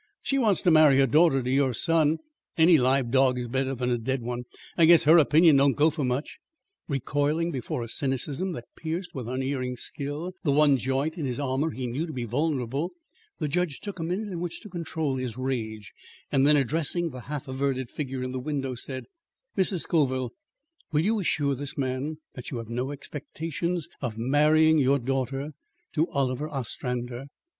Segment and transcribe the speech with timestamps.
[0.23, 2.17] "She wants to marry her daughter to your son.
[2.57, 5.91] Any live dog is better than a dead one; I guess her opinion don't go
[5.91, 6.39] for much."
[6.87, 11.69] Recoiling before a cynicism that pierced with unerring skill the one joint in his armour
[11.69, 12.93] he knew to be vulnerable,
[13.37, 15.93] the judge took a minute in which to control his rage
[16.31, 19.05] and then addressing the half averted figure in the window said:
[19.55, 19.81] "Mrs.
[19.81, 20.31] Scoville,
[20.91, 25.51] will you assure this man that you have no expectations of marrying your daughter
[25.93, 27.27] to Oliver Ostrander?"